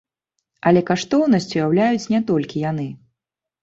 Але 0.69 0.81
каштоўнасць 0.89 1.49
уяўляюць 1.59 2.05
не 2.17 2.25
толькі 2.35 2.69
яны. 2.71 2.93